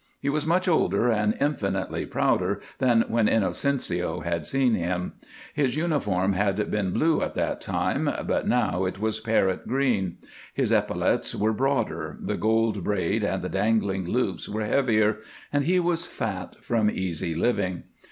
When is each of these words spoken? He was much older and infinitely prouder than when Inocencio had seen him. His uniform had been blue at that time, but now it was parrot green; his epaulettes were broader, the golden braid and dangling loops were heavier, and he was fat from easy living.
He 0.19 0.29
was 0.29 0.47
much 0.47 0.67
older 0.67 1.09
and 1.11 1.37
infinitely 1.39 2.07
prouder 2.07 2.59
than 2.79 3.05
when 3.07 3.27
Inocencio 3.27 4.21
had 4.21 4.47
seen 4.47 4.73
him. 4.73 5.13
His 5.53 5.75
uniform 5.75 6.33
had 6.33 6.71
been 6.71 6.89
blue 6.89 7.21
at 7.21 7.35
that 7.35 7.61
time, 7.61 8.09
but 8.25 8.47
now 8.47 8.85
it 8.85 8.97
was 8.97 9.19
parrot 9.19 9.67
green; 9.67 10.17
his 10.55 10.71
epaulettes 10.71 11.35
were 11.35 11.53
broader, 11.53 12.17
the 12.19 12.35
golden 12.35 12.81
braid 12.81 13.23
and 13.23 13.51
dangling 13.51 14.07
loops 14.07 14.49
were 14.49 14.65
heavier, 14.65 15.17
and 15.53 15.65
he 15.65 15.79
was 15.79 16.07
fat 16.07 16.55
from 16.63 16.89
easy 16.89 17.35
living. 17.35 17.83